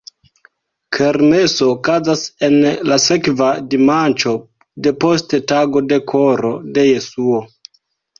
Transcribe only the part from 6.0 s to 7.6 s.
Koro de Jesuo.